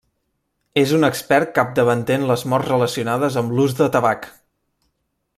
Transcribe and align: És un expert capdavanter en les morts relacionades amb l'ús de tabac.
És 0.83 0.93
un 0.99 1.03
expert 1.09 1.51
capdavanter 1.59 2.17
en 2.21 2.25
les 2.31 2.45
morts 2.53 2.71
relacionades 2.73 3.37
amb 3.43 3.55
l'ús 3.59 3.77
de 3.83 3.89
tabac. 3.97 4.27